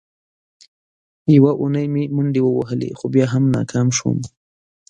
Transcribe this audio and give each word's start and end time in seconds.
یوه 1.35 1.51
اونۍ 1.61 1.85
مې 1.93 2.03
منډې 2.15 2.41
ووهلې، 2.43 2.89
خو 2.97 3.05
بیا 3.13 3.25
هم 3.33 3.43
ناکام 3.55 3.87
شوم. 3.97 4.17